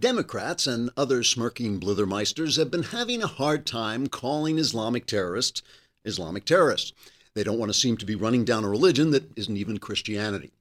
[0.00, 5.62] Democrats and other smirking blithermeisters have been having a hard time calling Islamic terrorists
[6.04, 6.92] Islamic terrorists.
[7.34, 10.52] They don't want to seem to be running down a religion that isn't even Christianity.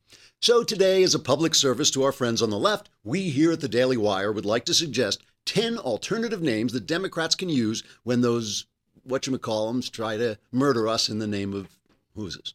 [0.42, 3.62] So today, as a public service to our friends on the left, we here at
[3.62, 8.22] the Daily Wire would like to suggest 10 alternative names that Democrats can use when
[8.22, 8.66] those
[9.08, 11.70] whatchamacallums try to murder us in the name of
[12.16, 12.54] who's this?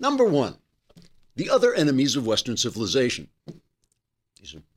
[0.00, 0.56] Number one,
[1.36, 3.28] the other enemies of Western civilization.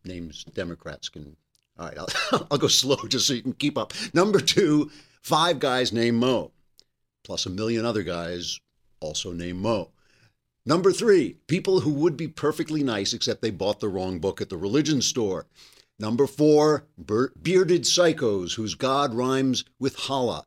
[0.06, 1.36] Names Democrats can.
[1.78, 3.94] All right, I'll, I'll go slow just so you can keep up.
[4.14, 4.92] Number two,
[5.22, 6.52] five guys named Mo,
[7.24, 8.60] plus a million other guys
[9.00, 9.90] also named Mo.
[10.66, 14.50] Number three, people who would be perfectly nice except they bought the wrong book at
[14.50, 15.48] the religion store.
[15.98, 16.86] Number four,
[17.42, 20.46] bearded psychos whose God rhymes with Allah.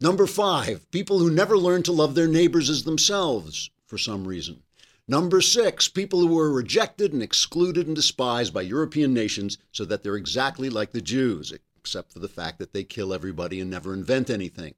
[0.00, 4.62] Number five, people who never learn to love their neighbors as themselves for some reason.
[5.10, 10.04] Number six, people who were rejected and excluded and despised by European nations so that
[10.04, 13.92] they're exactly like the Jews, except for the fact that they kill everybody and never
[13.92, 14.76] invent anything.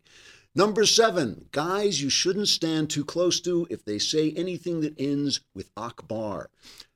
[0.55, 5.41] Number seven, guys you shouldn't stand too close to if they say anything that ends
[5.55, 6.49] with Akbar.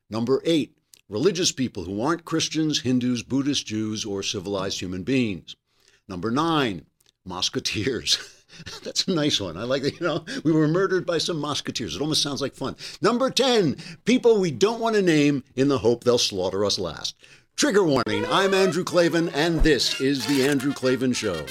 [0.09, 0.75] Number eight,
[1.07, 5.57] religious people who aren't Christians, Hindus, Buddhists, Jews, or civilized human beings.
[6.09, 6.87] Number nine,
[7.23, 8.19] Musketeers.
[8.83, 9.57] That's a nice one.
[9.57, 10.01] I like that.
[10.01, 11.97] You know, we were murdered by some musketeers.
[11.97, 12.77] It almost sounds like fun.
[13.01, 17.17] Number 10, people we don't want to name in the hope they'll slaughter us last.
[17.57, 21.47] Trigger warning I'm Andrew Klavan, and this is The Andrew Klavan Show.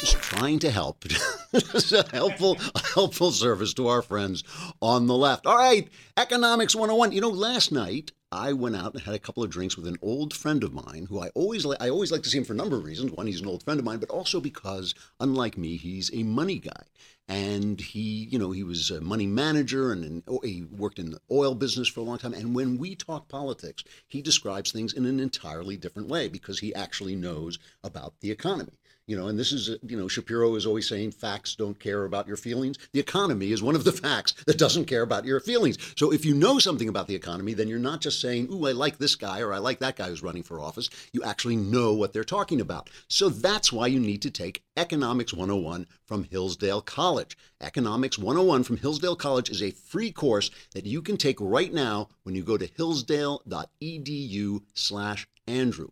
[0.00, 1.04] Just trying to help.
[1.52, 4.44] Just a helpful, a helpful service to our friends
[4.82, 5.46] on the left.
[5.46, 7.12] All right, Economics 101.
[7.12, 9.98] You know, last night I went out and had a couple of drinks with an
[10.02, 12.56] old friend of mine who I always I always like to see him for a
[12.56, 13.12] number of reasons.
[13.12, 16.58] One, he's an old friend of mine, but also because, unlike me, he's a money
[16.58, 16.82] guy.
[17.28, 21.10] And he, you know, he was a money manager and an, oh, he worked in
[21.10, 22.34] the oil business for a long time.
[22.34, 26.74] And when we talk politics, he describes things in an entirely different way because he
[26.74, 28.78] actually knows about the economy.
[29.06, 32.26] You know, and this is, you know, Shapiro is always saying facts don't care about
[32.26, 32.76] your feelings.
[32.92, 35.78] The economy is one of the facts that doesn't care about your feelings.
[35.96, 38.72] So if you know something about the economy, then you're not just saying, ooh, I
[38.72, 40.90] like this guy or I like that guy who's running for office.
[41.12, 42.90] You actually know what they're talking about.
[43.08, 47.36] So that's why you need to take Economics 101 from Hillsdale College.
[47.60, 52.08] Economics 101 from Hillsdale College is a free course that you can take right now
[52.22, 55.88] when you go to hillsdale.edu slash Andrew.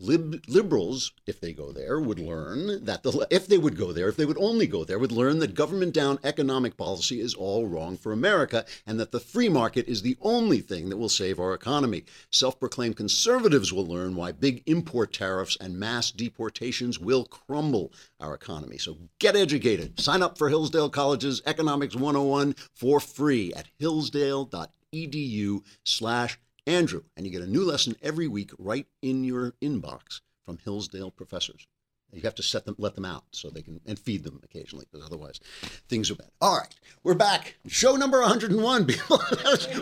[0.00, 4.08] Lib- liberals, if they go there, would learn that the if they would go there,
[4.08, 7.66] if they would only go there, would learn that government down economic policy is all
[7.66, 11.40] wrong for America, and that the free market is the only thing that will save
[11.40, 12.04] our economy.
[12.30, 18.78] Self-proclaimed conservatives will learn why big import tariffs and mass deportations will crumble our economy.
[18.78, 19.98] So get educated.
[19.98, 26.38] Sign up for Hillsdale College's Economics 101 for free at hillsdale.edu/slash
[26.68, 31.10] Andrew, and you get a new lesson every week right in your inbox from Hillsdale
[31.10, 31.66] professors.
[32.12, 34.86] You have to set them, let them out so they can, and feed them occasionally,
[34.90, 35.40] because otherwise
[35.88, 36.30] things are bad.
[36.40, 37.56] All right, we're back.
[37.66, 38.86] Show number 101.
[38.86, 39.20] People,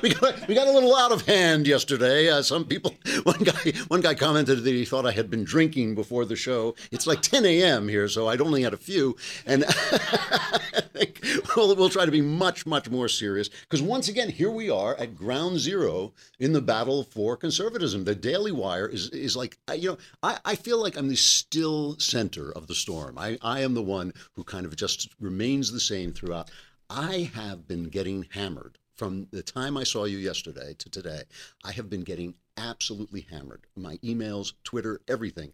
[0.03, 2.29] we got, we got a little out of hand yesterday.
[2.29, 5.95] Uh, some people, one guy, one guy commented that he thought I had been drinking
[5.95, 6.75] before the show.
[6.91, 7.89] It's like 10 a.m.
[7.89, 9.17] here, so I'd only had a few,
[9.47, 11.21] and I think
[11.57, 13.49] we'll, we'll try to be much, much more serious.
[13.49, 18.05] Because once again, here we are at ground zero in the battle for conservatism.
[18.05, 22.51] The Daily Wire is is like, you know, I, I feel like I'm still center
[22.53, 23.19] of the storm.
[23.19, 26.51] I, I am the one who kind of just remains the same throughout.
[26.89, 31.25] I have been getting hammered from the time I saw you yesterday to today.
[31.63, 33.67] I have been getting absolutely hammered.
[33.77, 35.53] My emails, Twitter, everything.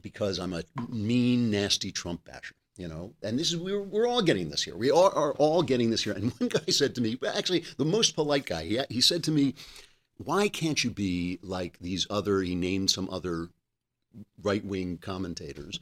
[0.00, 4.20] Because I'm a mean, nasty Trump basher you know and this is we're, we're all
[4.20, 7.00] getting this here we are, are all getting this here and one guy said to
[7.00, 9.54] me actually the most polite guy he, he said to me
[10.18, 13.48] why can't you be like these other he named some other
[14.42, 15.80] right wing commentators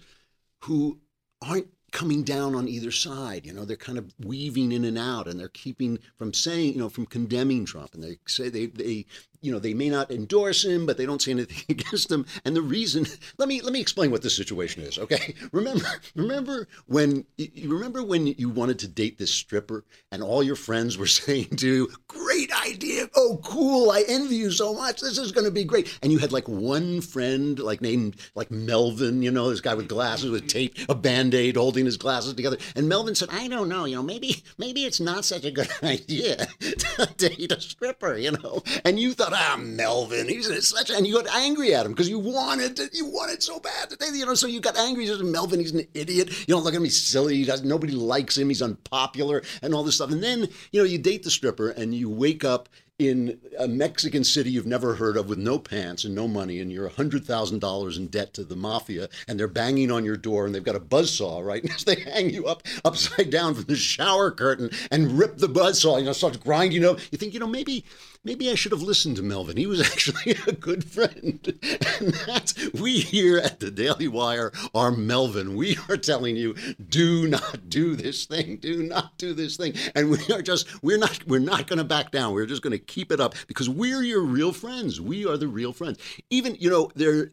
[0.60, 0.98] who
[1.46, 3.46] aren't coming down on either side.
[3.46, 6.80] You know, they're kind of weaving in and out, and they're keeping from saying, you
[6.80, 7.94] know, from condemning Trump.
[7.94, 9.06] And they say they, they,
[9.44, 12.24] you know, they may not endorse him, but they don't say anything against him.
[12.44, 13.06] And the reason,
[13.38, 14.98] let me let me explain what this situation is.
[14.98, 15.86] Okay, remember,
[16.16, 20.96] remember when you remember when you wanted to date this stripper, and all your friends
[20.96, 23.08] were saying to you, "Great idea!
[23.14, 23.90] Oh, cool!
[23.90, 25.02] I envy you so much.
[25.02, 28.50] This is going to be great." And you had like one friend, like named like
[28.50, 32.32] Melvin, you know, this guy with glasses with tape, a band aid, holding his glasses
[32.32, 32.56] together.
[32.74, 35.68] And Melvin said, "I don't know, you know, maybe maybe it's not such a good
[35.82, 41.06] idea to date a stripper, you know." And you thought ah, Melvin, he's such, and
[41.06, 44.24] you got angry at him because you wanted, to, you wanted so bad that you
[44.24, 45.06] know, so you got angry.
[45.06, 46.28] You said, Melvin, he's an idiot.
[46.46, 47.36] You don't look at me silly.
[47.36, 48.48] He doesn't, nobody likes him.
[48.48, 50.10] He's unpopular and all this stuff.
[50.10, 54.22] And then, you know, you date the stripper and you wake up in a Mexican
[54.22, 58.06] city you've never heard of with no pants and no money, and you're $100,000 in
[58.06, 61.12] debt to the mafia, and they're banging on your door and they've got a buzz
[61.12, 61.62] saw, right?
[61.62, 65.48] And as they hang you up upside down from the shower curtain and rip the
[65.48, 67.00] buzz saw, you know, starts grinding up.
[67.10, 67.84] You think, you know, maybe
[68.24, 69.56] maybe I should have listened to Melvin.
[69.56, 71.58] He was actually a good friend.
[72.00, 75.54] And that's, we here at the Daily Wire are Melvin.
[75.54, 76.54] We are telling you,
[76.88, 78.56] do not do this thing.
[78.56, 79.74] Do not do this thing.
[79.94, 82.32] And we are just, we're not, we're not going to back down.
[82.32, 85.00] We're just going to keep it up because we're your real friends.
[85.00, 85.98] We are the real friends.
[86.30, 87.30] Even, you know, there,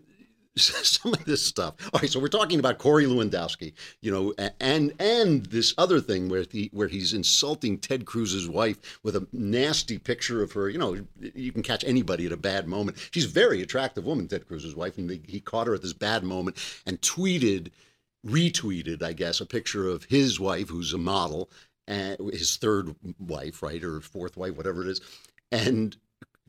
[0.58, 1.76] some of this stuff.
[1.94, 6.28] All right, so we're talking about Corey Lewandowski, you know, and and this other thing
[6.28, 10.70] where he where he's insulting Ted Cruz's wife with a nasty picture of her.
[10.70, 12.98] You know, you can catch anybody at a bad moment.
[13.12, 16.24] She's a very attractive woman, Ted Cruz's wife, and he caught her at this bad
[16.24, 17.70] moment and tweeted,
[18.28, 21.50] retweeted, I guess, a picture of his wife, who's a model,
[21.88, 25.00] and his third wife, right, or fourth wife, whatever it is,
[25.50, 25.96] and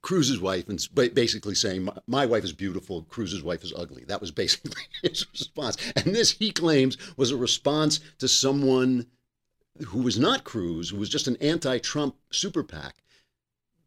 [0.03, 0.85] Cruz's wife and
[1.15, 4.05] basically saying, My wife is beautiful, Cruz's wife is ugly.
[4.05, 5.77] That was basically his response.
[5.97, 9.07] And this, he claims, was a response to someone
[9.87, 12.97] who was not Cruz, who was just an anti Trump super PAC,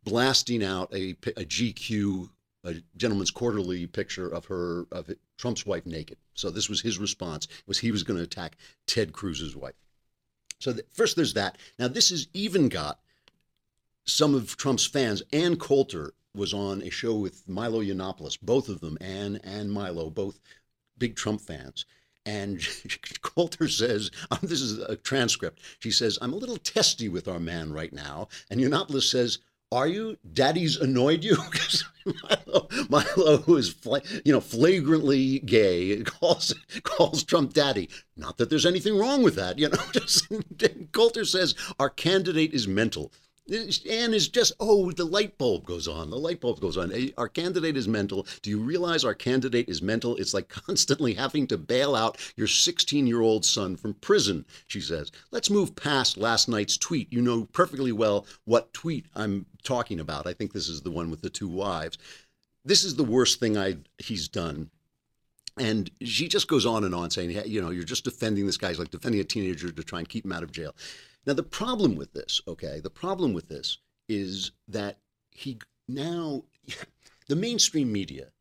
[0.04, 2.30] blasting out a, a GQ,
[2.64, 6.18] a gentleman's quarterly picture of her, of Trump's wife naked.
[6.34, 8.56] So this was his response, was he was going to attack
[8.88, 9.76] Ted Cruz's wife.
[10.60, 11.58] So first there's that.
[11.78, 13.00] Now this has even got
[14.06, 15.24] some of Trump's fans.
[15.34, 20.10] Ann Coulter was on a show with Milo Yiannopoulos, both of them, Ann and Milo,
[20.10, 20.40] both
[20.98, 21.86] big Trump fans.
[22.26, 22.60] And
[23.22, 25.60] Coulter says, um, this is a transcript.
[25.80, 28.28] She says, I'm a little testy with our man right now.
[28.50, 29.40] And Yiannopoulos says,
[29.72, 30.18] are you?
[30.34, 31.38] Daddy's annoyed you?
[31.52, 33.76] Because Milo, Milo, who is
[34.24, 36.54] you know flagrantly gay, calls
[36.84, 37.90] calls Trump daddy.
[38.16, 40.78] Not that there's anything wrong with that, you know.
[40.92, 43.12] Coulter says our candidate is mental.
[43.48, 46.10] Ann is just, oh, the light bulb goes on.
[46.10, 46.92] The light bulb goes on.
[47.18, 48.26] Our candidate is mental.
[48.42, 50.16] Do you realize our candidate is mental?
[50.16, 54.82] It's like constantly having to bail out your 16 year old son from prison, she
[54.82, 55.12] says.
[55.32, 57.14] Let's move past last night's tweet.
[57.14, 60.26] You know perfectly well what tweet I'm talking about.
[60.26, 62.00] I think this is the one with the two wives.
[62.64, 64.72] This is the worst thing I he's done.
[65.58, 68.70] And she just goes on and on saying, you know, you're just defending this guy.
[68.70, 70.76] He's like defending a teenager to try and keep him out of jail.
[71.26, 75.00] Now, the problem with this, okay, the problem with this is that
[75.32, 76.44] he now,
[77.28, 78.32] the mainstream media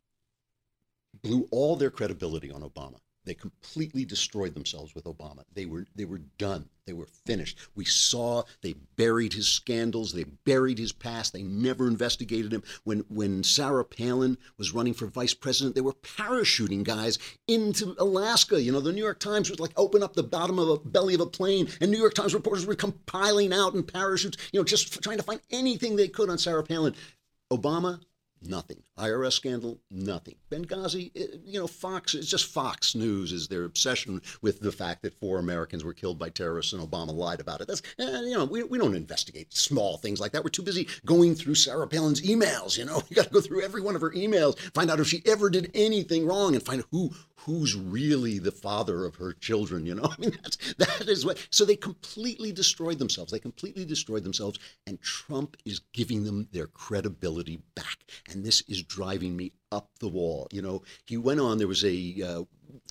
[1.23, 2.99] blew all their credibility on Obama.
[3.25, 5.45] They completely destroyed themselves with Obama.
[5.55, 6.69] They were they were done.
[6.87, 7.59] They were finished.
[7.75, 10.13] We saw they buried his scandals.
[10.13, 11.33] They buried his past.
[11.33, 12.63] They never investigated him.
[12.85, 17.19] When when Sarah Palin was running for vice president, they were parachuting guys
[17.49, 18.61] into Alaska.
[18.61, 21.15] You know, the New York Times was like open up the bottom of a belly
[21.15, 24.37] of a plane, and New York Times reporters were compiling out in parachutes.
[24.53, 26.95] You know, just trying to find anything they could on Sarah Palin.
[27.51, 28.01] Obama
[28.47, 28.83] Nothing.
[28.99, 30.35] IRS scandal, nothing.
[30.51, 35.03] Benghazi, eh, you know, Fox, it's just Fox News is their obsession with the fact
[35.03, 37.69] that four Americans were killed by terrorists and Obama lied about it.
[37.69, 40.45] That's, eh, you know, we, we don't investigate small things like that.
[40.45, 43.03] We're too busy going through Sarah Palin's emails, you know.
[43.09, 45.49] We got to go through every one of her emails, find out if she ever
[45.49, 47.13] did anything wrong and find who
[47.45, 50.05] who's really the father of her children you know?
[50.11, 53.33] I mean that's that is what so they completely destroyed themselves.
[53.33, 57.99] They completely destroyed themselves and trump is giving them their credibility back.
[58.31, 60.83] And this is driving me up the wall you know?
[61.05, 62.43] He went on there was a uh,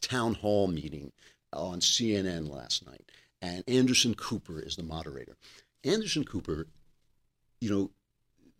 [0.02, 1.12] town hall meeting
[1.52, 3.12] on cnn last night
[3.42, 5.36] and anderson cooper is the moderator.
[5.84, 6.68] Anderson cooper
[7.60, 7.92] you know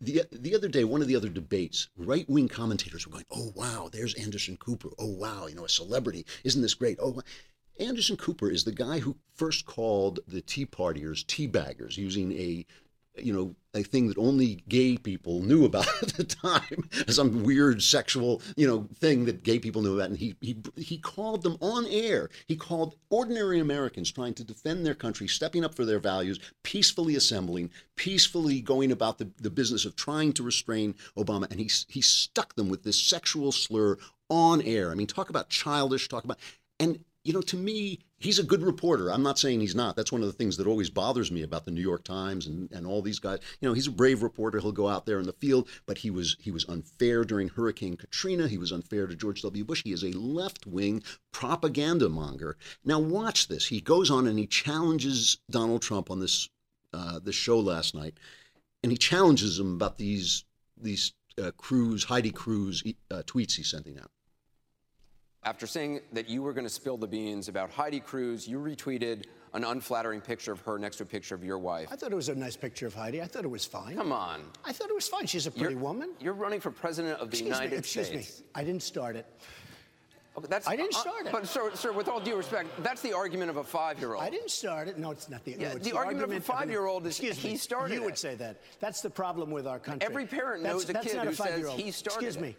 [0.04, 3.52] the the other day, one of the other debates, right wing commentators were going, "Oh
[3.56, 4.90] wow, there's Anderson Cooper.
[5.00, 6.26] Oh wow, you know, a celebrity.
[6.44, 7.00] Isn't this great?
[7.02, 7.22] Oh."
[7.80, 12.68] Anderson Cooper is the guy who first called the Tea Partiers teabaggers using a
[13.16, 17.82] you know, a thing that only gay people knew about at the time, some weird
[17.82, 20.10] sexual, you know, thing that gay people knew about.
[20.10, 22.30] And he, he, he called them on air.
[22.48, 27.16] He called ordinary Americans trying to defend their country, stepping up for their values, peacefully
[27.16, 31.50] assembling, peacefully going about the, the business of trying to restrain Obama.
[31.50, 33.98] And he, he stuck them with this sexual slur
[34.30, 34.92] on air.
[34.92, 36.40] I mean, talk about childish, talk about,
[36.80, 39.10] and you know, to me, he's a good reporter.
[39.10, 39.96] I'm not saying he's not.
[39.96, 42.70] That's one of the things that always bothers me about the New York Times and,
[42.72, 43.40] and all these guys.
[43.62, 44.60] You know, he's a brave reporter.
[44.60, 47.96] He'll go out there in the field, but he was he was unfair during Hurricane
[47.96, 48.48] Katrina.
[48.48, 49.64] He was unfair to George W.
[49.64, 49.84] Bush.
[49.84, 51.02] He is a left-wing
[51.32, 52.58] propaganda monger.
[52.84, 53.68] Now watch this.
[53.68, 56.50] He goes on and he challenges Donald Trump on this
[56.94, 58.16] uh, this show last night,
[58.84, 60.44] and he challenges him about these
[60.76, 64.12] these uh, Cruz Heidi Cruz uh, tweets he's sending out.
[65.46, 69.26] After saying that you were going to spill the beans about Heidi Cruz, you retweeted
[69.54, 71.90] an unflattering picture of her next to a picture of your wife?
[71.92, 73.22] I thought it was a nice picture of Heidi.
[73.22, 73.96] I thought it was fine.
[73.96, 74.42] Come on.
[74.64, 75.28] I thought it was fine.
[75.28, 76.12] She's a pretty you're, woman.
[76.20, 78.40] You're running for president of the excuse United me, excuse States.
[78.40, 78.46] me.
[78.56, 79.26] I didn't start it.
[80.36, 81.32] Okay, that's, I didn't uh, start it.
[81.32, 84.24] But, sir, sir, with all due respect, that's the argument of a five-year-old.
[84.24, 84.98] I didn't start it.
[84.98, 85.52] No, it's not the.
[85.52, 88.06] Yeah, no, it's the argument of a five-year-old is excuse he me, started You it.
[88.06, 88.60] would say that.
[88.80, 90.08] That's the problem with our country.
[90.08, 91.80] Every parent That's- knows a kid not who says five-year-old.
[91.80, 92.42] he started Excuse it.
[92.42, 92.56] me.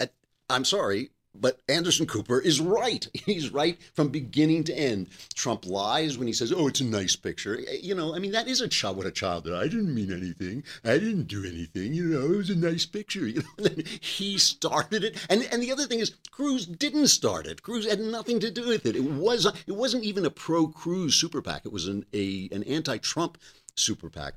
[0.00, 0.06] Uh,
[0.50, 3.06] I'm sorry, but Anderson Cooper is right.
[3.14, 5.08] He's right from beginning to end.
[5.34, 8.32] Trump lies when he says, "Oh, it's a nice picture." Eh, you know, I mean,
[8.32, 8.96] that is a child.
[8.96, 9.48] What a child.
[9.48, 10.64] I didn't mean anything.
[10.84, 11.94] I didn't do anything.
[11.94, 13.24] You know, it was a nice picture.
[13.34, 17.62] You know, he started it, and and the other thing is, Cruz didn't start it.
[17.62, 18.94] Cruz had nothing to do with it.
[18.94, 21.66] It was it wasn't even a pro Cruz super PAC.
[21.66, 23.38] It was an a an anti Trump
[23.76, 24.34] super PAC.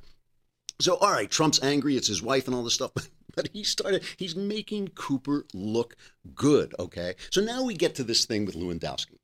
[0.79, 1.97] So, all right, Trump's angry.
[1.97, 2.91] It's his wife and all this stuff.
[2.97, 5.95] But, but he started, he's making Cooper look
[6.35, 7.13] good, okay?
[7.29, 9.19] So now we get to this thing with Lewandowski.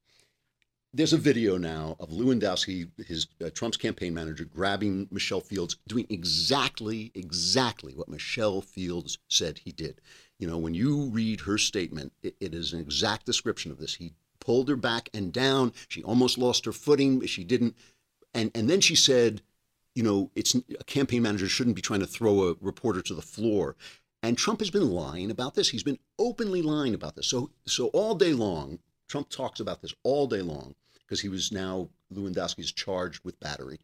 [0.94, 6.06] There's a video now of Lewandowski, his uh, Trump's campaign manager, grabbing Michelle Fields, doing
[6.10, 10.00] exactly, exactly what Michelle Fields said he did.
[10.38, 13.96] You know, when you read her statement, it, it is an exact description of this.
[13.96, 15.74] He pulled her back and down.
[15.88, 17.76] She almost lost her footing, she didn't.
[18.36, 19.42] And and then she said,
[19.96, 23.22] you know, it's a campaign manager shouldn't be trying to throw a reporter to the
[23.22, 23.76] floor.
[24.24, 25.70] And Trump has been lying about this.
[25.70, 27.28] He's been openly lying about this.
[27.28, 31.52] So so all day long, Trump talks about this all day long because he was
[31.52, 33.80] now Lewandowski's charged with battery.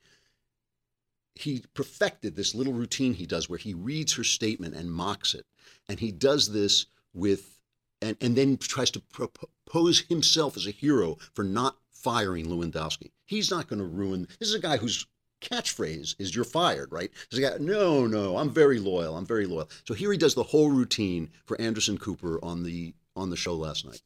[1.36, 5.46] He perfected this little routine he does where he reads her statement and mocks it.
[5.88, 7.60] And he does this with
[8.02, 13.12] and, and then tries to propose himself as a hero for not firing Lewandowski.
[13.26, 14.28] He's not going to ruin.
[14.40, 15.06] This is a guy whose
[15.42, 17.12] catchphrase is "You're fired," right?
[17.32, 17.58] Is a guy.
[17.60, 19.18] No, no, I'm very loyal.
[19.18, 19.70] I'm very loyal.
[19.86, 23.56] So here he does the whole routine for Anderson Cooper on the on the show
[23.56, 24.02] last night.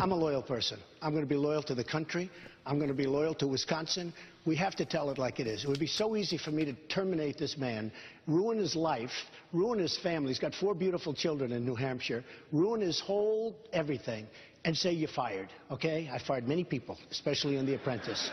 [0.00, 0.78] I'm a loyal person.
[1.02, 2.30] I'm going to be loyal to the country.
[2.66, 4.12] I'm going to be loyal to Wisconsin.
[4.44, 5.64] We have to tell it like it is.
[5.64, 7.92] It would be so easy for me to terminate this man,
[8.26, 9.12] ruin his life,
[9.52, 10.28] ruin his family.
[10.28, 14.26] He's got four beautiful children in New Hampshire, ruin his whole everything,
[14.64, 15.48] and say you're fired.
[15.70, 16.10] Okay?
[16.12, 18.30] I fired many people, especially in The Apprentice.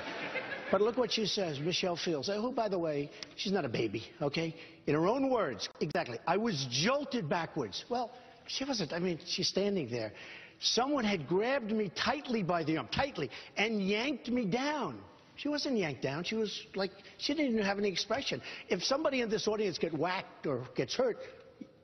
[0.71, 4.05] But look what she says, Michelle Fields, who, by the way, she's not a baby,
[4.21, 4.55] okay?
[4.87, 6.17] In her own words, exactly.
[6.25, 7.83] I was jolted backwards.
[7.89, 8.11] Well,
[8.47, 8.93] she wasn't.
[8.93, 10.13] I mean, she's standing there.
[10.61, 14.99] Someone had grabbed me tightly by the arm, tightly, and yanked me down.
[15.35, 16.23] She wasn't yanked down.
[16.23, 18.41] She was like, she didn't even have any expression.
[18.69, 21.17] If somebody in this audience gets whacked or gets hurt,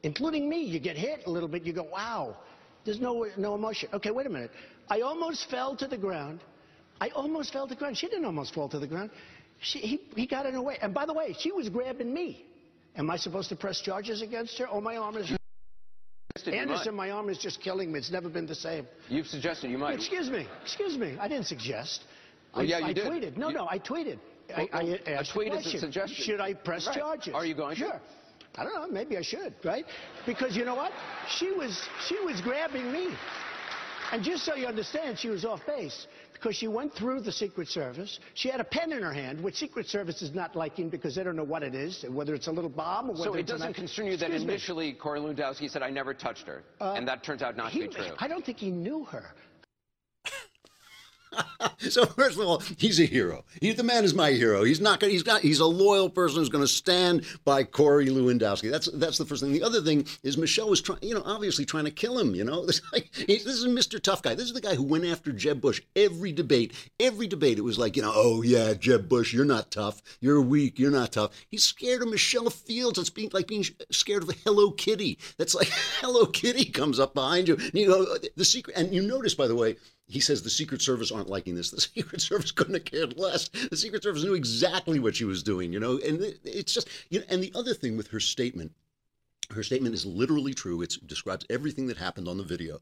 [0.03, 2.38] including me, you get hit a little bit, you go, wow.
[2.86, 3.89] There's no, no emotion.
[3.94, 4.51] Okay, wait a minute.
[4.89, 6.39] I almost fell to the ground.
[7.00, 7.98] I almost fell to the ground.
[7.98, 9.12] She didn't almost fall to the ground.
[9.62, 10.77] She, he, he got in her way.
[10.82, 12.46] And by the way, she was grabbing me.
[12.96, 14.68] Am I supposed to press charges against her?
[14.70, 15.32] Oh, my arm is.
[16.46, 18.00] Anderson, my arm is just killing me.
[18.00, 18.88] It's never been the same.
[19.10, 19.96] You've suggested you might.
[19.96, 20.48] Excuse me.
[20.63, 21.18] Excuse me.
[21.20, 22.04] I didn't suggest.
[22.56, 23.06] Well, I, yeah, you I did.
[23.06, 23.38] tweeted.
[23.38, 24.20] No, You- no, I tweeted.
[24.56, 26.24] Well, I, I well, a tweet is a suggestion.
[26.24, 26.98] Should I press Right.
[26.98, 27.34] charges?
[27.34, 27.82] Are you going to?
[27.82, 28.01] Sure.
[28.56, 28.88] I don't know.
[28.88, 29.86] Maybe I should, right?
[30.25, 30.92] Because you know what?
[31.38, 33.10] She was she was grabbing me.
[34.12, 36.08] And just so you understand, she was off base
[36.39, 38.20] because she went through the Secret Service.
[38.34, 41.24] She had a pen in her hand, which Secret Service is not liking because they
[41.24, 43.74] don't know what it is, whether it's a little bomb or whether So it doesn't
[43.74, 44.53] concern you that Excuse me.
[44.53, 46.63] initially Corey Lewandowski said, I never touched her.
[46.79, 48.15] Uh, and that turns out not He- to be true.
[48.20, 49.25] I don't think he knew her.
[51.89, 53.46] So first of all, he's a hero.
[53.62, 54.63] He, the man is my hero.
[54.63, 55.00] He's not.
[55.00, 55.41] gonna- He's not.
[55.41, 58.70] He's a loyal person who's going to stand by Corey Lewandowski.
[58.72, 59.53] That's that's the first thing.
[59.53, 61.00] The other thing is Michelle was trying.
[61.03, 62.34] You know, obviously trying to kill him.
[62.36, 64.01] You know, this, like, this is Mr.
[64.01, 64.34] Tough Guy.
[64.34, 66.74] This is the guy who went after Jeb Bush every debate.
[67.00, 70.01] Every debate, it was like, you know, oh yeah, Jeb Bush, you're not tough.
[70.20, 70.79] You're weak.
[70.79, 71.32] You're not tough.
[71.50, 72.98] He's scared of Michelle Fields.
[72.98, 75.20] It's being like being scared of Hello Kitty.
[75.38, 75.67] That's like
[76.01, 77.58] Hello Kitty comes up behind you.
[77.74, 78.75] You know the secret.
[78.75, 79.75] And you notice, by the way.
[80.07, 81.71] He says the Secret Service aren't liking this.
[81.71, 83.49] The Secret Service couldn't have cared less.
[83.49, 85.99] The Secret Service knew exactly what she was doing, you know.
[85.99, 87.25] And it- it's just, you know.
[87.29, 88.71] And the other thing with her statement,
[89.51, 90.81] her statement is literally true.
[90.81, 92.81] It describes everything that happened on the video.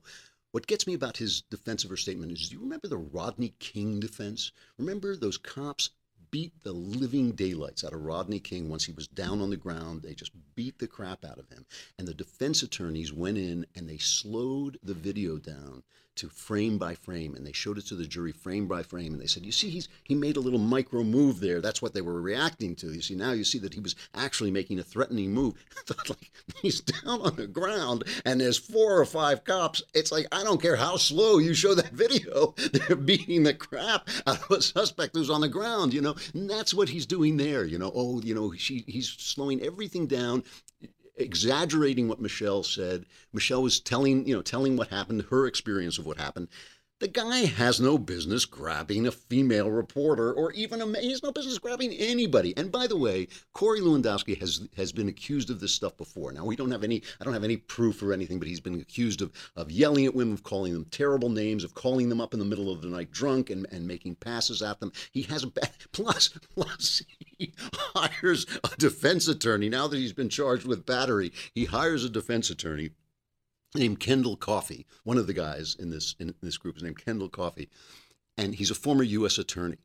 [0.51, 3.53] What gets me about his defense of her statement is, do you remember the Rodney
[3.60, 4.51] King defense?
[4.77, 5.89] Remember those cops
[6.32, 10.01] beat the living daylights out of Rodney King once he was down on the ground.
[10.01, 11.65] They just beat the crap out of him.
[11.98, 15.84] And the defense attorneys went in and they slowed the video down
[16.16, 19.22] to frame by frame and they showed it to the jury frame by frame and
[19.22, 21.62] they said you see he's he made a little micro move there.
[21.62, 22.94] That's what they were reacting to.
[22.94, 25.54] You see now you see that he was actually making a threatening move.
[26.08, 26.32] Like
[26.62, 29.82] he's down on the ground and there's four or five cops.
[29.94, 34.08] It's like i don't care how slow you show that video they're beating the crap
[34.28, 36.16] out of a suspect who's on the ground you know?
[36.34, 37.92] And that's what he's doing there you know?
[37.96, 40.44] Oh you know she, he's slowing everything down
[41.18, 43.06] exaggerating what Michelle said.
[43.34, 46.48] Michelle was telling, you know, telling what happened, her experience of what happened.
[47.02, 51.34] The guy has no business grabbing a female reporter or even a he has no
[51.34, 52.56] business grabbing anybody.
[52.56, 56.32] And by the way, Corey Lewandowski has has been accused of this stuff before.
[56.32, 58.80] Now we don't have any I don't have any proof or anything, but he's been
[58.80, 62.34] accused of of yelling at women, of calling them terrible names, of calling them up
[62.34, 64.94] in the middle of the night drunk and, and making passes at them.
[65.12, 67.04] He has a bad plus plus
[67.38, 71.34] he hires a defense attorney now that he's been charged with battery.
[71.54, 72.92] He hires a defense attorney
[73.75, 74.86] named Kendall Coffey.
[75.03, 77.70] One of the guys in this in this group is named Kendall Coffey,
[78.38, 79.38] and he's a former U.S.
[79.38, 79.77] attorney.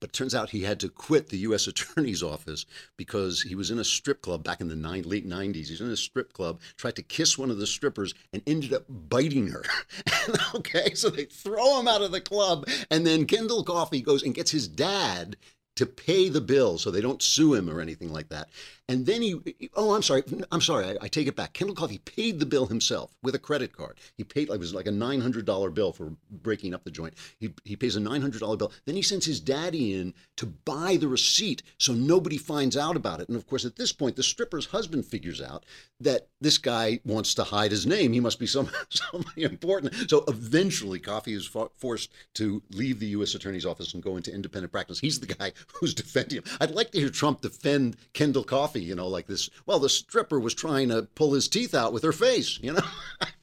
[0.00, 1.66] But it turns out he had to quit the U.S.
[1.66, 5.66] Attorney's Office because he was in a strip club back in the nine, late 90s.
[5.66, 8.84] He's in a strip club, tried to kiss one of the strippers, and ended up
[8.88, 9.64] biting her.
[10.54, 14.34] okay, so they throw him out of the club, and then Kendall Coffey goes and
[14.34, 15.36] gets his dad
[15.76, 18.48] to pay the bill so they don't sue him or anything like that.
[18.90, 21.52] And then he, oh, I'm sorry, I'm sorry, I, I take it back.
[21.52, 23.98] Kendall Coffey paid the bill himself with a credit card.
[24.16, 27.12] He paid, like it was like a $900 bill for breaking up the joint.
[27.38, 28.72] He, he pays a $900 bill.
[28.86, 33.20] Then he sends his daddy in to buy the receipt so nobody finds out about
[33.20, 33.28] it.
[33.28, 35.66] And of course, at this point, the stripper's husband figures out
[36.00, 38.14] that this guy wants to hide his name.
[38.14, 40.08] He must be some, somebody important.
[40.08, 43.34] So eventually, Coffey is forced to leave the U.S.
[43.34, 44.98] Attorney's Office and go into independent practice.
[44.98, 46.44] He's the guy who's defending him.
[46.58, 49.50] I'd like to hear Trump defend Kendall Coffey you know, like this.
[49.66, 52.82] Well, the stripper was trying to pull his teeth out with her face, you know.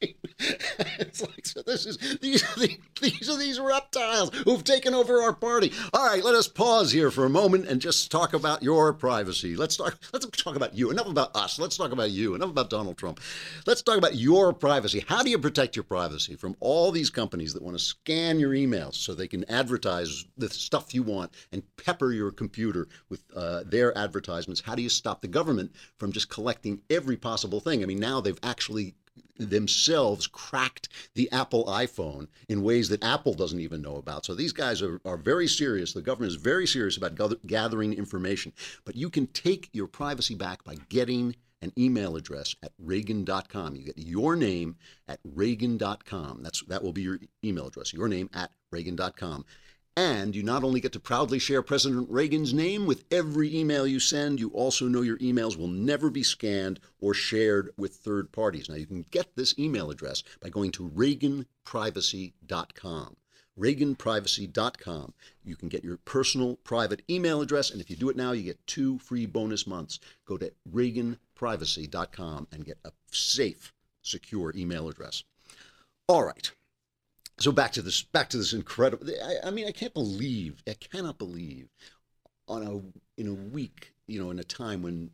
[0.38, 1.62] it's like so.
[1.62, 5.72] This is these are the, these are these reptiles who've taken over our party.
[5.94, 9.56] All right, let us pause here for a moment and just talk about your privacy.
[9.56, 9.98] Let's talk.
[10.12, 10.90] Let's talk about you.
[10.90, 11.58] Enough about us.
[11.58, 12.34] Let's talk about you.
[12.34, 13.20] Enough about Donald Trump.
[13.66, 15.04] Let's talk about your privacy.
[15.06, 18.52] How do you protect your privacy from all these companies that want to scan your
[18.52, 23.62] emails so they can advertise the stuff you want and pepper your computer with uh,
[23.66, 24.60] their advertisements?
[24.60, 27.82] How do you stop the government from just collecting every possible thing?
[27.82, 28.94] I mean, now they've actually
[29.38, 34.24] themselves cracked the Apple iPhone in ways that Apple doesn't even know about.
[34.24, 35.92] So these guys are, are very serious.
[35.92, 37.16] The government is very serious about
[37.46, 38.52] gathering information.
[38.84, 43.76] But you can take your privacy back by getting an email address at Reagan.com.
[43.76, 44.76] You get your name
[45.08, 46.42] at Reagan.com.
[46.42, 47.92] That's that will be your email address.
[47.92, 49.44] Your name at Reagan.com.
[49.98, 53.98] And you not only get to proudly share President Reagan's name with every email you
[53.98, 58.68] send, you also know your emails will never be scanned or shared with third parties.
[58.68, 63.16] Now, you can get this email address by going to ReaganPrivacy.com.
[63.58, 65.14] ReaganPrivacy.com.
[65.42, 68.42] You can get your personal private email address, and if you do it now, you
[68.42, 69.98] get two free bonus months.
[70.26, 75.24] Go to ReaganPrivacy.com and get a safe, secure email address.
[76.06, 76.52] All right
[77.38, 80.74] so back to this back to this incredible I, I, mean i can't believe i
[80.74, 81.68] cannot believe
[82.48, 85.10] on a in a week you know in a time when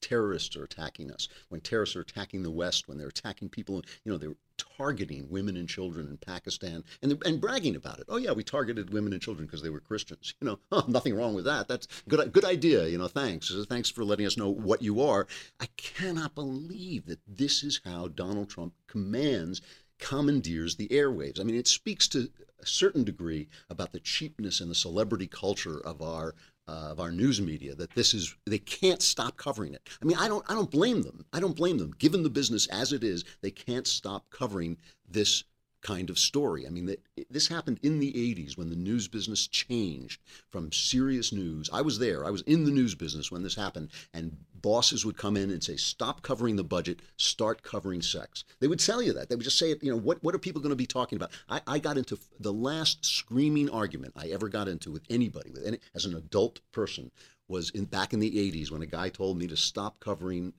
[0.00, 4.12] terrorists are attacking us when terrorists are attacking the west when they're attacking people you
[4.12, 8.06] know they're targeting women and children in pakistan and and bragging about it.
[8.08, 10.58] Oh yeah we targeted women and children because they were christians you know.
[10.70, 11.66] Oh, nothing wrong with that.
[11.66, 13.54] That's good good idea you know thanks.
[13.68, 15.26] Thanks for letting us know what you are.
[15.60, 19.62] I cannot believe that this is how donald trump commands
[19.98, 21.40] commandeers the airwaves.
[21.40, 22.30] I mean, it speaks to
[22.60, 26.34] a certain degree about the cheapness and the celebrity culture of our
[26.68, 29.88] uh, of our news media that this is they can't stop covering it.
[30.02, 31.24] I mean, I don't I don't blame them.
[31.32, 31.94] I don't blame them.
[31.98, 34.76] Given the business as it is, they can't stop covering
[35.08, 35.44] this
[35.82, 36.66] kind of story.
[36.66, 41.32] I mean, that this happened in the 80s when the news business changed from serious
[41.32, 41.70] news.
[41.72, 42.24] I was there.
[42.24, 45.62] I was in the news business when this happened, and bosses would come in and
[45.62, 47.00] say, "Stop covering the budget.
[47.16, 49.28] Start covering sex." They would tell you that.
[49.28, 49.68] They would just say.
[49.80, 51.30] You know, what what are people going to be talking about?
[51.48, 55.66] I, I got into the last screaming argument I ever got into with anybody, with
[55.66, 57.10] any as an adult person,
[57.48, 60.52] was in back in the 80s when a guy told me to stop covering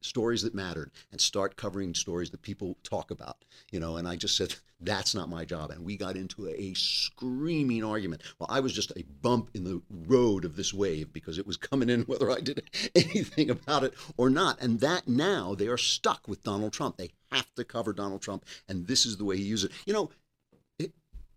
[0.00, 4.16] stories that mattered and start covering stories that people talk about you know and i
[4.16, 5.70] just said that's not my job.
[5.70, 8.22] And we got into a screaming argument.
[8.38, 11.56] Well i was just a bump in the road of this wave because it was
[11.56, 12.62] coming in whether i did
[12.94, 14.60] anything about it or not.
[14.60, 16.96] And that now they are stuck with donald trump.
[16.96, 19.76] They have to cover donald trump and this is the way he uses it.
[19.86, 20.10] You know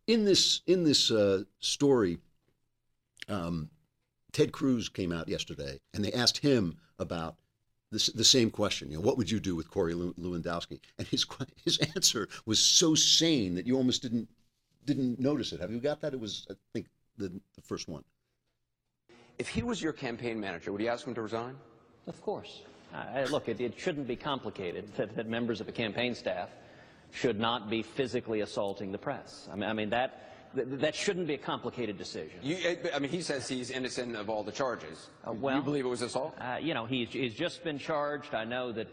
[0.07, 2.17] in this in this uh, story
[3.29, 3.69] um,
[4.31, 7.35] ted cruz came out yesterday and they asked him about
[7.93, 8.89] the, the same question.
[8.89, 10.79] You know, what would you do with Corey Lewandowski?
[10.97, 11.25] And his
[11.63, 14.27] his answer was so sane that you almost didn't
[14.85, 15.61] didn't notice it.
[15.61, 16.13] Have you got that?
[16.13, 18.03] It was, I think, the, the first one.
[19.39, 21.55] If he was your campaign manager, would you ask him to resign?
[22.07, 22.63] Of course.
[22.93, 26.49] Uh, look, it, it, shouldn't be complicated that, that members of a campaign staff
[27.11, 29.47] should not be physically assaulting the press.
[29.51, 32.39] I mean, I mean that that shouldn't be a complicated decision.
[32.41, 35.09] You, I mean, he says he's innocent of all the charges.
[35.27, 36.35] Uh, well, you believe it was assault?
[36.39, 38.33] Uh, you know, he's, he's just been charged.
[38.35, 38.87] I know that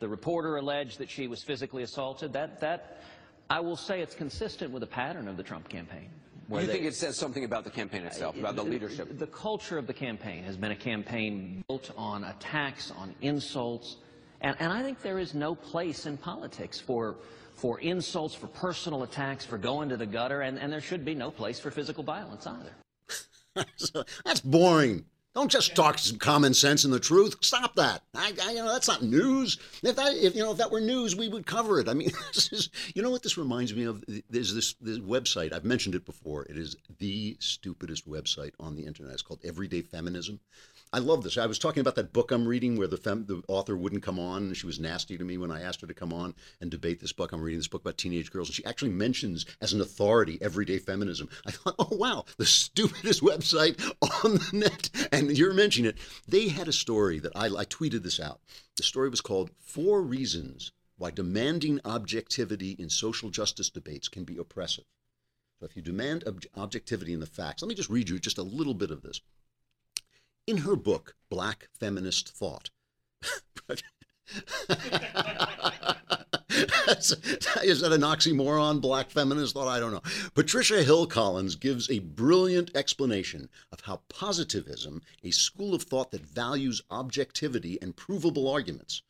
[0.00, 2.32] the reporter alleged that she was physically assaulted.
[2.32, 3.02] That that
[3.50, 6.10] I will say it's consistent with the pattern of the Trump campaign.
[6.50, 9.18] You think it says something about the campaign itself, about the leadership?
[9.18, 13.96] The culture of the campaign has been a campaign built on attacks, on insults,
[14.40, 17.16] and, and I think there is no place in politics for
[17.58, 21.14] for insults, for personal attacks, for going to the gutter, and, and there should be
[21.14, 23.64] no place for physical violence either.
[24.24, 25.04] That's boring.
[25.34, 27.36] Don't just talk some common sense and the truth.
[27.42, 28.02] Stop that.
[28.14, 29.58] I, I, you know, that's not news.
[29.84, 31.88] If that, if you know, if that were news, we would cover it.
[31.88, 34.02] I mean, this is, you know, what this reminds me of.
[34.28, 35.52] There's this, this website.
[35.52, 36.44] I've mentioned it before.
[36.46, 39.12] It is the stupidest website on the internet.
[39.12, 40.40] It's called Everyday Feminism.
[40.90, 41.36] I love this.
[41.36, 44.18] I was talking about that book I'm reading where the fem, the author wouldn't come
[44.18, 46.70] on and she was nasty to me when I asked her to come on and
[46.70, 47.32] debate this book.
[47.32, 50.78] I'm reading this book about teenage girls and she actually mentions as an authority everyday
[50.78, 51.28] feminism.
[51.46, 53.78] I thought, oh wow, the stupidest website
[54.24, 54.88] on the net.
[55.12, 55.98] And you're mentioning it.
[56.26, 58.40] They had a story that I, I tweeted this out.
[58.76, 64.38] The story was called Four Reasons Why Demanding Objectivity in Social Justice Debates Can Be
[64.38, 64.84] Oppressive.
[65.60, 68.38] So if you demand ob- objectivity in the facts, let me just read you just
[68.38, 69.20] a little bit of this
[70.48, 72.70] in her book, Black Feminist Thought.
[77.62, 79.68] Is that an oxymoron, black feminist thought?
[79.68, 80.02] I don't know.
[80.34, 86.24] Patricia Hill Collins gives a brilliant explanation of how positivism, a school of thought that
[86.24, 89.02] values objectivity and provable arguments,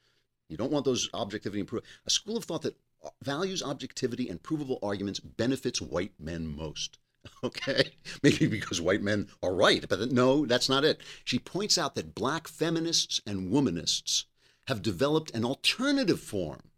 [0.48, 2.76] you don't want those objectivity and proof, a school of thought that
[3.22, 6.98] values objectivity and provable arguments benefits white men most.
[7.44, 11.00] Okay, maybe because white men are right, but no, that's not it.
[11.24, 14.24] She points out that black feminists and womanists
[14.66, 16.70] have developed an alternative form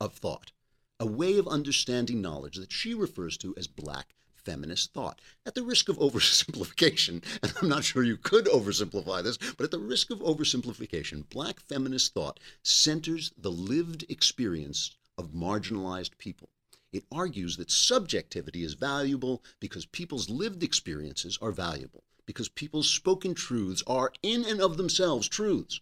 [0.00, 0.52] of thought,
[0.98, 5.20] a way of understanding knowledge that she refers to as black feminist thought.
[5.46, 9.70] At the risk of oversimplification, and I'm not sure you could oversimplify this, but at
[9.70, 16.48] the risk of oversimplification, black feminist thought centers the lived experience of marginalized people.
[16.92, 23.34] It argues that subjectivity is valuable because people's lived experiences are valuable, because people's spoken
[23.34, 25.80] truths are in and of themselves truths.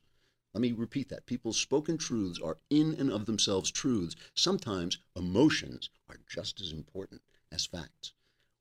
[0.52, 1.26] Let me repeat that.
[1.26, 4.16] People's spoken truths are in and of themselves truths.
[4.34, 8.12] Sometimes emotions are just as important as facts.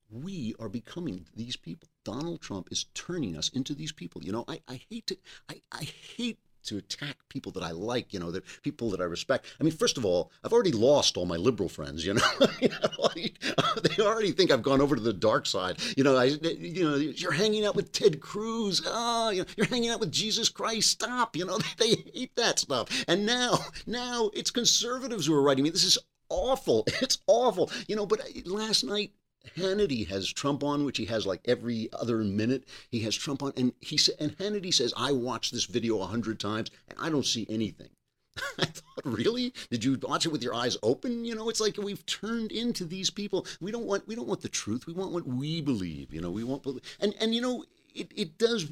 [0.10, 1.90] We are becoming these people.
[2.04, 4.24] Donald Trump is turning us into these people.
[4.24, 5.18] You know, I, I hate to
[5.50, 9.06] I, I hate to attack people that I like, you know, that people that I
[9.06, 9.46] respect.
[9.60, 12.22] I mean, first of all, I've already lost all my liberal friends, you know.
[13.84, 15.78] they already think I've gone over to the dark side.
[15.96, 18.82] You know, I, you know, you're hanging out with Ted Cruz.
[18.86, 20.92] Oh, you know, you're hanging out with Jesus Christ.
[20.92, 21.36] Stop.
[21.36, 23.06] You know, they, they hate that stuff.
[23.08, 25.70] And now, now it's conservatives who are writing me.
[25.70, 25.98] This is
[26.30, 26.84] awful.
[27.02, 27.72] It's awful.
[27.88, 29.12] You know, but uh, last night
[29.56, 32.66] Hannity has Trump on, which he has like every other minute.
[32.90, 36.06] He has Trump on, and he said, and Hannity says, "I watched this video a
[36.06, 37.90] hundred times, and I don't see anything."
[38.60, 39.54] I thought, really?
[39.70, 41.26] Did you watch it with your eyes open?
[41.26, 43.46] You know, it's like we've turned into these people.
[43.62, 44.86] We don't want we don't want the truth.
[44.86, 46.14] We want what we believe.
[46.14, 46.66] You know, we want
[47.00, 48.72] and and you know, it it does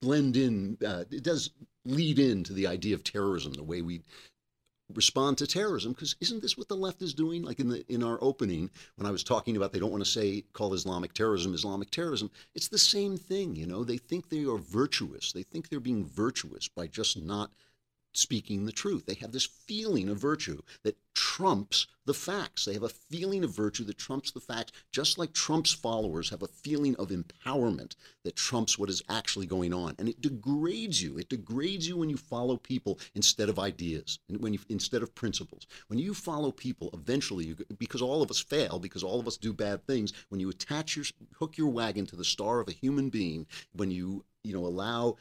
[0.00, 0.78] blend in.
[0.84, 1.50] Uh, it does
[1.84, 4.02] lead into the idea of terrorism, the way we
[4.92, 7.42] respond to terrorism because isn't this what the left is doing?
[7.42, 10.10] Like in the in our opening when i was talking about they don't want to
[10.10, 13.84] say call islamic terrorism islamic terrorism it's the same thing you know?
[13.84, 15.32] They think they are virtuous.
[15.32, 17.50] They think they're being virtuous by just not
[18.16, 19.06] speaking the truth.
[19.06, 22.64] They have this feeling of virtue that trumps the facts.
[22.64, 26.42] They have a feeling of virtue that trumps the facts, just like Trump's followers have
[26.42, 29.94] a feeling of empowerment that trumps what is actually going on.
[29.98, 31.18] And it degrades you.
[31.18, 35.14] It degrades you when you follow people instead of ideas, and when you, instead of
[35.14, 35.66] principles.
[35.88, 39.36] When you follow people, eventually, you, because all of us fail, because all of us
[39.36, 41.06] do bad things, when you attach your
[41.38, 45.16] hook your wagon to the star of a human being, when you you know allow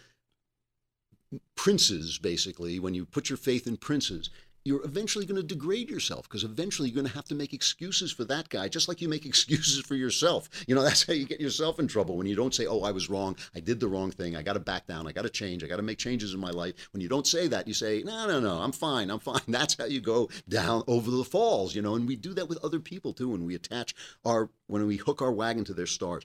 [1.55, 4.29] princes, basically, when you put your faith in princes,
[4.65, 8.11] you're eventually going to degrade yourself because eventually you're going to have to make excuses
[8.11, 10.49] for that guy, just like you make excuses for yourself.
[10.67, 12.91] You know, that's how you get yourself in trouble when you don't say, Oh, I
[12.91, 13.35] was wrong.
[13.55, 14.35] I did the wrong thing.
[14.35, 15.07] I got to back down.
[15.07, 15.63] I got to change.
[15.63, 16.89] I got to make changes in my life.
[16.91, 19.09] When you don't say that, you say, No, no, no, I'm fine.
[19.09, 19.41] I'm fine.
[19.47, 22.63] That's how you go down over the falls, you know, and we do that with
[22.63, 23.29] other people too.
[23.29, 23.93] When we attach
[24.25, 26.23] our, when we hook our wagon to their stars.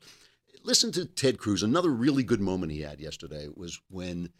[0.65, 1.63] Listen to Ted Cruz.
[1.63, 4.31] Another really good moment he had yesterday was when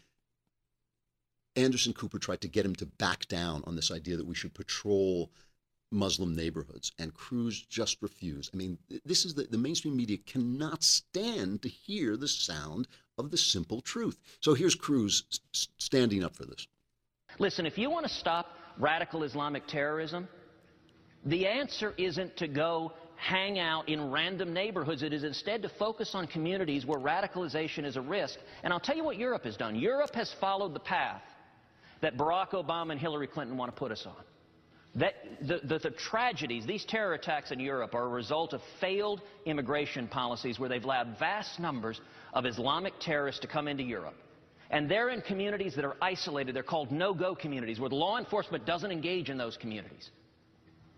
[1.55, 4.53] Anderson Cooper tried to get him to back down on this idea that we should
[4.53, 5.31] patrol
[5.91, 8.51] Muslim neighborhoods, and Cruz just refused.
[8.53, 13.31] I mean, this is the, the mainstream media cannot stand to hear the sound of
[13.31, 14.17] the simple truth.
[14.39, 15.23] So here's Cruz
[15.77, 16.67] standing up for this.
[17.39, 20.27] Listen, if you want to stop radical Islamic terrorism,
[21.25, 25.03] the answer isn't to go hang out in random neighborhoods.
[25.03, 28.39] It is instead to focus on communities where radicalization is a risk.
[28.63, 29.75] And I'll tell you what Europe has done.
[29.75, 31.21] Europe has followed the path
[32.01, 34.23] that Barack Obama and Hillary Clinton want to put us on.
[34.95, 39.21] That the, the, the, tragedies, these terror attacks in Europe are a result of failed
[39.45, 42.01] immigration policies where they've allowed vast numbers
[42.33, 44.15] of Islamic terrorists to come into Europe.
[44.71, 46.55] And they're in communities that are isolated.
[46.55, 50.09] They're called no-go communities where the law enforcement doesn't engage in those communities.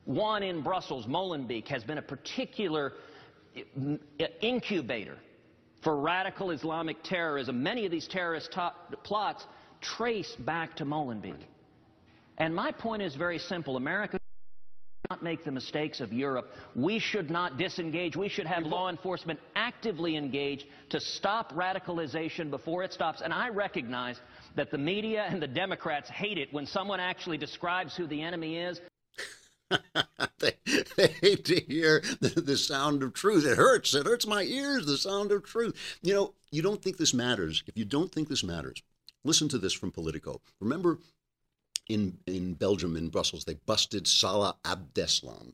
[0.05, 2.93] One in Brussels, Molenbeek, has been a particular
[3.55, 5.17] eh, incubator
[5.83, 7.61] for radical Islamic terrorism.
[7.61, 8.55] Many of these terrorist
[9.03, 9.45] plots
[9.81, 11.41] trace back to Molenbeek.
[12.37, 13.77] And my point is very simple.
[13.77, 14.19] America
[15.09, 16.53] not make the mistakes of Europe.
[16.73, 18.15] We should not disengage.
[18.15, 23.21] We should have law enforcement actively engaged to stop radicalization before it stops.
[23.21, 24.21] And I recognize
[24.55, 28.57] that the media and the Democrats hate it when someone actually describes who the enemy
[28.57, 28.79] is.
[30.39, 30.53] they,
[30.95, 33.45] they, hate to hear the, the sound of truth.
[33.45, 33.93] It hurts.
[33.93, 35.75] It hurts my ears, the sound of truth.
[36.01, 37.63] You know, you don't think this matters.
[37.67, 38.81] If you don't think this matters,
[39.23, 40.41] listen to this from Politico.
[40.59, 40.99] Remember
[41.89, 45.53] in, in Belgium, in Brussels, they busted Salah Abdeslam,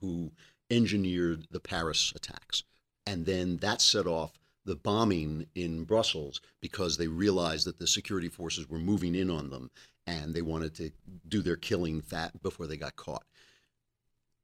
[0.00, 0.30] who
[0.70, 2.64] engineered the Paris attacks.
[3.06, 4.32] And then that set off
[4.64, 9.50] the bombing in Brussels because they realized that the security forces were moving in on
[9.50, 9.70] them
[10.06, 10.90] and they wanted to
[11.28, 13.24] do their killing fat before they got caught.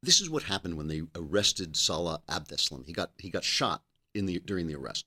[0.03, 2.87] This is what happened when they arrested Salah Abdeslam.
[2.87, 3.83] He got he got shot
[4.15, 5.07] in the during the arrest.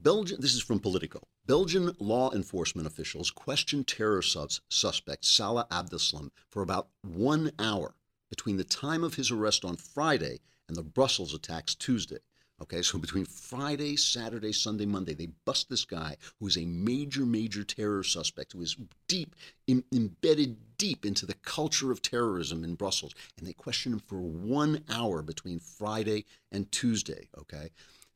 [0.00, 1.20] Belgian, this is from Politico.
[1.48, 7.94] Belgian law enforcement officials questioned terror sus- suspect Salah Abdeslam for about one hour
[8.28, 12.18] between the time of his arrest on Friday and the Brussels attacks Tuesday.
[12.60, 17.24] Okay, so between Friday, Saturday, Sunday, Monday, they bust this guy who is a major,
[17.24, 19.34] major terror suspect who is deep,
[19.66, 23.14] in, embedded deep into the culture of terrorism in Brussels.
[23.38, 27.28] And they question him for one hour between Friday and Tuesday.
[27.38, 27.70] Okay,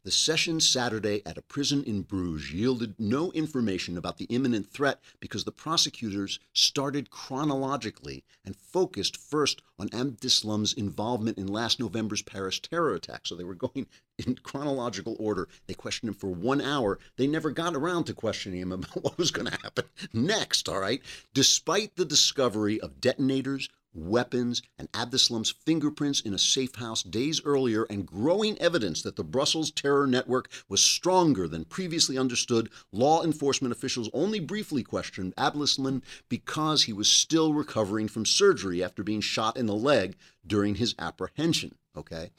[0.05, 5.01] the session Saturday at a prison in Bruges yielded no information about the imminent threat
[5.21, 12.59] because the prosecutors started chronologically and focused first on Abdeslam's involvement in last November's Paris
[12.59, 13.27] terror attack.
[13.27, 13.87] So they were going
[14.27, 15.49] in chronological order.
[15.67, 16.99] They questioned him for one hour.
[17.17, 20.81] They never got around to questioning him about what was going to happen next, all
[20.81, 21.01] right?
[21.33, 27.85] Despite the discovery of detonators, weapons, and Abdeslam's fingerprints in a safe house days earlier,
[27.85, 33.73] and growing evidence that the Brussels terror network was stronger than previously understood, law enforcement
[33.73, 39.57] officials only briefly questioned Abdeslam because he was still recovering from surgery after being shot
[39.57, 41.77] in the leg during his apprehension.
[41.97, 42.31] Okay?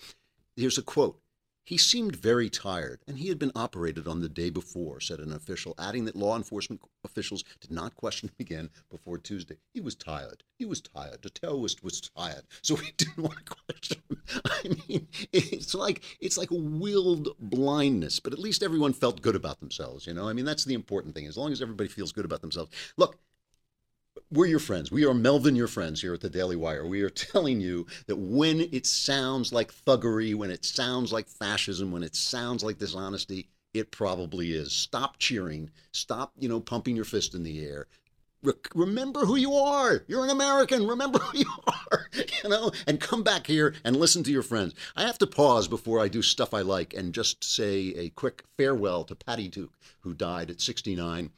[0.56, 1.20] Here's a quote
[1.65, 5.32] he seemed very tired, and he had been operated on the day before, said an
[5.32, 9.58] official, adding that law enforcement officials did not question him again before Tuesday.
[9.73, 10.43] He was tired.
[10.58, 11.21] He was tired.
[11.21, 14.21] The terrorist was tired, so he didn't want to question him.
[14.45, 19.36] I mean, it's like it's like a willed blindness, but at least everyone felt good
[19.36, 20.06] about themselves.
[20.06, 21.28] You know, I mean, that's the important thing.
[21.28, 22.71] As long as everybody feels good about themselves.
[22.97, 23.19] Look,
[24.34, 24.91] we're your friends.
[24.91, 26.88] We are Melvin, your friends here at the Daily Wire.
[26.88, 31.91] We are telling you that when it sounds like thuggery, when it sounds like fascism,
[31.91, 34.72] when it sounds like dishonesty, it probably is.
[34.72, 35.69] Stop cheering.
[35.91, 37.86] Stop, you know, pumping your fist in the air.
[38.41, 40.04] Re- remember who you are.
[40.08, 40.88] You're an American.
[40.88, 42.08] Remember who you are,
[42.43, 44.74] you know, and come back here and listen to your friends.
[44.96, 48.43] I have to pause before I do stuff I like and just say a quick
[48.58, 51.30] farewell to Patty Duke, who died at 69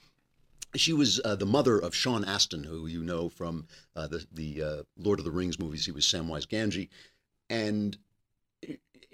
[0.75, 4.63] she was uh, the mother of Sean Astin, who you know from uh, the the
[4.63, 5.85] uh, Lord of the Rings movies.
[5.85, 6.89] He was Samwise Gamgee,
[7.49, 7.97] and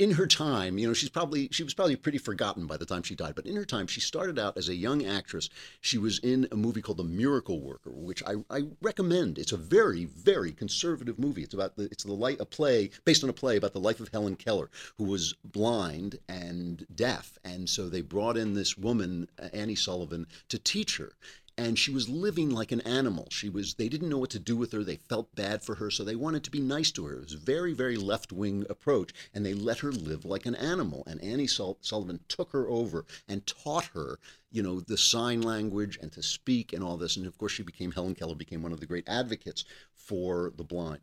[0.02, 3.04] in her time, you know, she's probably she was probably pretty forgotten by the time
[3.04, 3.36] she died.
[3.36, 5.48] But in her time, she started out as a young actress.
[5.80, 9.38] She was in a movie called The Miracle Worker, which I, I recommend.
[9.38, 11.44] It's a very very conservative movie.
[11.44, 14.00] It's about the it's the light a play based on a play about the life
[14.00, 19.30] of Helen Keller, who was blind and deaf, and so they brought in this woman
[19.54, 21.14] Annie Sullivan to teach her
[21.62, 23.28] and she was living like an animal.
[23.30, 24.84] She was they didn't know what to do with her.
[24.84, 27.14] They felt bad for her, so they wanted to be nice to her.
[27.18, 31.04] It was a very very left-wing approach and they let her live like an animal.
[31.06, 34.18] And Annie Sullivan took her over and taught her,
[34.52, 37.16] you know, the sign language and to speak and all this.
[37.16, 40.64] And of course she became Helen Keller became one of the great advocates for the
[40.64, 41.02] blind.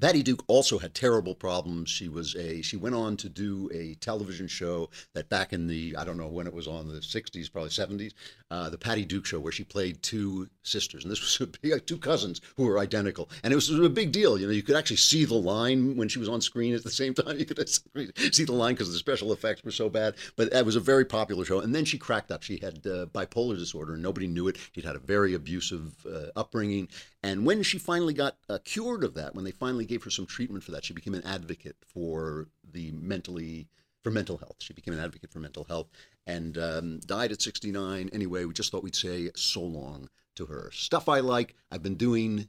[0.00, 1.88] Patty Duke also had terrible problems.
[1.88, 5.94] She was a she went on to do a television show that back in the
[5.96, 8.12] I don't know when it was on the 60s, probably 70s,
[8.50, 11.98] uh, the Patty Duke show where she played two sisters, and this was big, two
[11.98, 14.38] cousins who were identical, and it was a big deal.
[14.38, 16.90] You know, you could actually see the line when she was on screen at the
[16.90, 17.38] same time.
[17.38, 20.14] You could see the line because the special effects were so bad.
[20.36, 22.42] But that was a very popular show, and then she cracked up.
[22.42, 24.56] She had uh, bipolar disorder, and nobody knew it.
[24.72, 26.88] She'd had a very abusive uh, upbringing,
[27.24, 30.26] and when she finally got uh, cured of that, when they finally gave her some
[30.26, 33.66] treatment for that, she became an advocate for the mentally
[34.02, 34.56] for mental health.
[34.58, 35.86] She became an advocate for mental health
[36.26, 38.10] and um, died at 69.
[38.12, 40.70] Anyway, we just thought we'd say so long to her.
[40.74, 41.54] Stuff I like.
[41.70, 42.46] I've been doing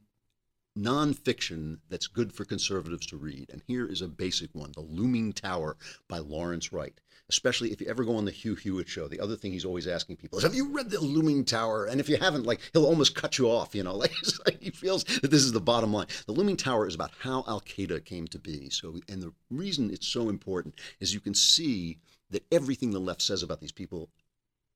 [0.77, 3.49] nonfiction that's good for conservatives to read.
[3.51, 6.99] And here is a basic one The Looming Tower by Lawrence Wright.
[7.27, 9.87] Especially if you ever go on the Hugh Hewitt show, the other thing he's always
[9.87, 11.85] asking people is, Have you read The Looming Tower?
[11.85, 14.13] And if you haven't, like, he'll almost cut you off, you know, like,
[14.45, 16.07] like he feels that this is the bottom line.
[16.27, 18.69] The Looming Tower is about how Al Qaeda came to be.
[18.69, 21.97] So, and the reason it's so important is you can see
[22.29, 24.09] that everything the left says about these people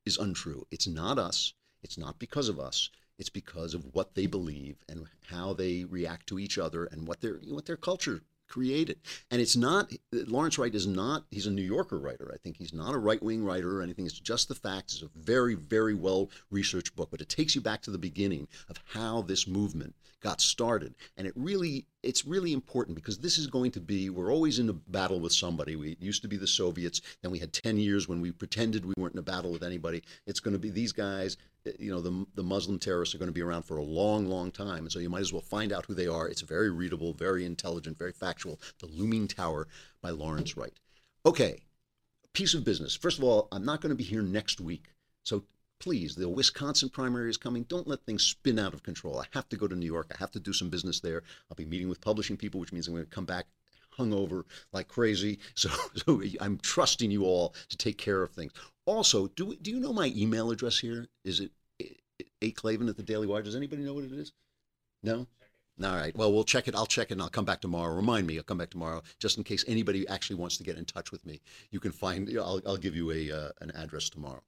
[0.04, 0.66] is untrue.
[0.70, 1.52] It's not us.
[1.82, 2.90] It's not because of us.
[3.20, 7.20] It's because of what they believe and how they react to each other and what
[7.20, 8.98] their what their culture created.
[9.30, 12.32] And it's not Lawrence Wright is not he's a New Yorker writer.
[12.34, 14.06] I think he's not a right wing writer or anything.
[14.06, 14.94] It's just the facts.
[14.94, 18.48] It's a very very well researched book, but it takes you back to the beginning
[18.70, 20.94] of how this movement got started.
[21.18, 24.68] And it really it's really important because this is going to be we're always in
[24.68, 25.76] a battle with somebody.
[25.76, 28.94] We used to be the Soviets, then we had 10 years when we pretended we
[28.96, 30.02] weren't in a battle with anybody.
[30.26, 31.36] It's going to be these guys
[31.66, 34.26] eh, you know the the Muslim terrorists are going to be around for a long,
[34.26, 36.28] long time, and so you might as well find out who they are.
[36.28, 38.60] It's very readable, very intelligent, very factual.
[38.78, 39.68] The Looming Tower
[40.00, 40.74] by Lawrence Wright.
[41.26, 41.60] Okay,
[42.32, 42.96] piece of business.
[42.96, 45.44] First of all, I'm not going to be here next week, so
[45.80, 47.64] please, the Wisconsin primary is coming.
[47.64, 49.18] Don't let things spin out of control.
[49.18, 50.12] I have to go to New York.
[50.14, 51.22] I have to do some business there.
[51.50, 53.46] I'll be meeting with publishing people, which means I'm going to come back
[53.98, 55.38] hungover like crazy.
[55.54, 58.52] So, so I'm trusting you all to take care of things.
[58.86, 61.06] Also, do do you know my email address here?
[61.24, 61.50] Is it
[62.42, 63.42] A Klavan at the Daily Wire?
[63.42, 64.32] Does anybody know what it is?
[65.02, 65.26] No.
[65.82, 66.14] All right.
[66.14, 66.74] Well, we'll check it.
[66.74, 67.94] I'll check it and I'll come back tomorrow.
[67.94, 68.36] Remind me.
[68.36, 71.24] I'll come back tomorrow just in case anybody actually wants to get in touch with
[71.24, 71.40] me.
[71.70, 72.28] You can find.
[72.38, 74.42] I'll, I'll give you a uh, an address tomorrow.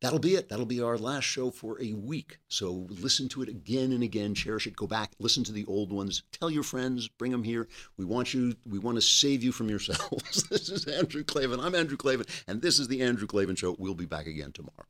[0.00, 0.48] That'll be it.
[0.48, 2.38] That'll be our last show for a week.
[2.48, 4.34] So listen to it again and again.
[4.34, 4.74] Cherish it.
[4.74, 5.12] Go back.
[5.18, 6.22] Listen to the old ones.
[6.32, 7.06] Tell your friends.
[7.06, 7.68] Bring them here.
[7.98, 8.56] We want you.
[8.66, 10.44] We want to save you from yourselves.
[10.50, 11.60] this is Andrew Klavan.
[11.60, 13.76] I'm Andrew Klavan, and this is the Andrew Klavan Show.
[13.78, 14.86] We'll be back again tomorrow.